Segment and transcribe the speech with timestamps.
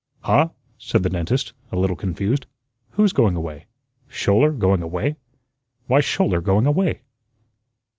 [0.21, 0.49] "Huh?"
[0.79, 2.47] said the dentist, a little confused.
[2.93, 3.67] "Who's going away?
[4.09, 5.17] Schouler going away?
[5.85, 7.03] Why's Schouler going away?"